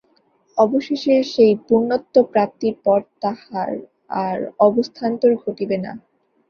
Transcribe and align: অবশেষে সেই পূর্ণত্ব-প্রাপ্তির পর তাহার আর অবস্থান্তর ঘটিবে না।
অবশেষে 0.57 1.15
সেই 1.33 1.53
পূর্ণত্ব-প্রাপ্তির 1.67 2.75
পর 2.85 2.99
তাহার 3.21 3.71
আর 4.23 4.37
অবস্থান্তর 4.59 5.31
ঘটিবে 5.43 5.77
না। 5.77 5.91